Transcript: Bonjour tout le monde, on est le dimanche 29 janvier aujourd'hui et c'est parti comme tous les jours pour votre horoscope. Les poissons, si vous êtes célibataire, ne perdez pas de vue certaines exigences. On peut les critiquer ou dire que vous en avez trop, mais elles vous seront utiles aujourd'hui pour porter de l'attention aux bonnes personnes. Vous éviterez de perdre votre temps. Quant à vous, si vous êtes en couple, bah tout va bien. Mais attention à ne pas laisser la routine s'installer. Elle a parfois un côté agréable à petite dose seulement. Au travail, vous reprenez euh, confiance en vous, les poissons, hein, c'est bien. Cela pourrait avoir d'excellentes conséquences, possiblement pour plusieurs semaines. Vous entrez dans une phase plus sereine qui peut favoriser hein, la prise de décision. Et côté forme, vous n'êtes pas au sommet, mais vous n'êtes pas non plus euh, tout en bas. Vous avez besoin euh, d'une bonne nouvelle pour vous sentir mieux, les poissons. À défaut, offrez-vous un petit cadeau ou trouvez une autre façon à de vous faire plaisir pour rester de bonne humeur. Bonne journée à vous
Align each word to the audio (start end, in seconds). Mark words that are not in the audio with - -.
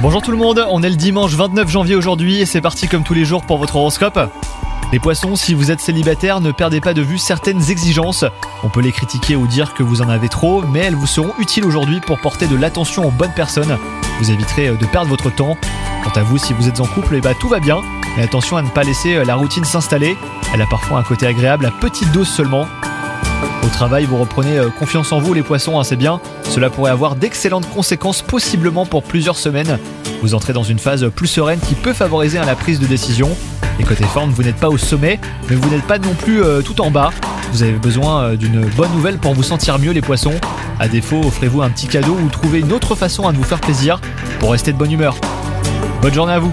Bonjour 0.00 0.22
tout 0.22 0.30
le 0.30 0.36
monde, 0.36 0.64
on 0.70 0.84
est 0.84 0.88
le 0.88 0.94
dimanche 0.94 1.32
29 1.32 1.68
janvier 1.68 1.96
aujourd'hui 1.96 2.40
et 2.40 2.46
c'est 2.46 2.60
parti 2.60 2.86
comme 2.86 3.02
tous 3.02 3.12
les 3.12 3.24
jours 3.24 3.42
pour 3.42 3.58
votre 3.58 3.74
horoscope. 3.74 4.20
Les 4.92 5.00
poissons, 5.00 5.34
si 5.34 5.52
vous 5.52 5.72
êtes 5.72 5.80
célibataire, 5.80 6.40
ne 6.40 6.52
perdez 6.52 6.80
pas 6.80 6.94
de 6.94 7.02
vue 7.02 7.18
certaines 7.18 7.72
exigences. 7.72 8.24
On 8.62 8.68
peut 8.68 8.80
les 8.80 8.92
critiquer 8.92 9.34
ou 9.34 9.48
dire 9.48 9.74
que 9.74 9.82
vous 9.82 10.00
en 10.00 10.08
avez 10.08 10.28
trop, 10.28 10.62
mais 10.62 10.78
elles 10.78 10.94
vous 10.94 11.08
seront 11.08 11.32
utiles 11.40 11.64
aujourd'hui 11.64 11.98
pour 11.98 12.20
porter 12.20 12.46
de 12.46 12.54
l'attention 12.54 13.04
aux 13.04 13.10
bonnes 13.10 13.34
personnes. 13.34 13.76
Vous 14.20 14.30
éviterez 14.30 14.68
de 14.68 14.86
perdre 14.86 15.08
votre 15.08 15.34
temps. 15.34 15.56
Quant 16.04 16.20
à 16.20 16.22
vous, 16.22 16.38
si 16.38 16.52
vous 16.52 16.68
êtes 16.68 16.78
en 16.78 16.86
couple, 16.86 17.20
bah 17.20 17.34
tout 17.34 17.48
va 17.48 17.58
bien. 17.58 17.80
Mais 18.16 18.22
attention 18.22 18.58
à 18.58 18.62
ne 18.62 18.68
pas 18.68 18.84
laisser 18.84 19.24
la 19.24 19.34
routine 19.34 19.64
s'installer. 19.64 20.16
Elle 20.54 20.62
a 20.62 20.66
parfois 20.66 21.00
un 21.00 21.02
côté 21.02 21.26
agréable 21.26 21.66
à 21.66 21.72
petite 21.72 22.12
dose 22.12 22.28
seulement. 22.28 22.68
Au 23.64 23.68
travail, 23.68 24.04
vous 24.04 24.16
reprenez 24.16 24.58
euh, 24.58 24.70
confiance 24.70 25.12
en 25.12 25.20
vous, 25.20 25.34
les 25.34 25.42
poissons, 25.42 25.78
hein, 25.78 25.84
c'est 25.84 25.96
bien. 25.96 26.20
Cela 26.44 26.70
pourrait 26.70 26.90
avoir 26.90 27.16
d'excellentes 27.16 27.68
conséquences, 27.70 28.22
possiblement 28.22 28.86
pour 28.86 29.02
plusieurs 29.02 29.36
semaines. 29.36 29.78
Vous 30.22 30.34
entrez 30.34 30.52
dans 30.52 30.62
une 30.62 30.78
phase 30.78 31.08
plus 31.14 31.26
sereine 31.26 31.60
qui 31.60 31.74
peut 31.74 31.92
favoriser 31.92 32.38
hein, 32.38 32.44
la 32.46 32.56
prise 32.56 32.80
de 32.80 32.86
décision. 32.86 33.30
Et 33.78 33.84
côté 33.84 34.04
forme, 34.04 34.30
vous 34.30 34.42
n'êtes 34.42 34.56
pas 34.56 34.68
au 34.68 34.78
sommet, 34.78 35.20
mais 35.48 35.56
vous 35.56 35.68
n'êtes 35.70 35.86
pas 35.86 35.98
non 35.98 36.14
plus 36.14 36.42
euh, 36.42 36.62
tout 36.62 36.80
en 36.80 36.90
bas. 36.90 37.10
Vous 37.52 37.62
avez 37.62 37.72
besoin 37.72 38.22
euh, 38.22 38.36
d'une 38.36 38.64
bonne 38.76 38.92
nouvelle 38.92 39.18
pour 39.18 39.34
vous 39.34 39.42
sentir 39.42 39.78
mieux, 39.78 39.92
les 39.92 40.02
poissons. 40.02 40.34
À 40.80 40.88
défaut, 40.88 41.20
offrez-vous 41.24 41.62
un 41.62 41.70
petit 41.70 41.86
cadeau 41.86 42.16
ou 42.20 42.28
trouvez 42.28 42.60
une 42.60 42.72
autre 42.72 42.94
façon 42.94 43.28
à 43.28 43.32
de 43.32 43.36
vous 43.36 43.44
faire 43.44 43.60
plaisir 43.60 44.00
pour 44.40 44.52
rester 44.52 44.72
de 44.72 44.78
bonne 44.78 44.92
humeur. 44.92 45.16
Bonne 46.02 46.14
journée 46.14 46.32
à 46.32 46.38
vous 46.38 46.52